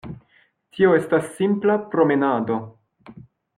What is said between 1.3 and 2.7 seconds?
simpla promenado.